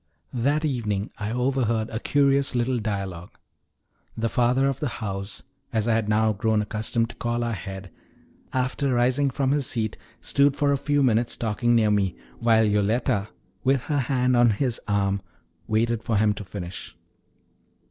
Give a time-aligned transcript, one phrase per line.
[0.33, 3.37] That evening I overheard a curious little dialogue.
[4.17, 7.91] The father of the house, as I had now grown accustomed to call our head,
[8.51, 13.27] after rising from his seat, stood for a few minutes talking near me, while Yoletta,
[13.63, 15.21] with her hand on his arm,
[15.67, 16.97] waited for him to finish.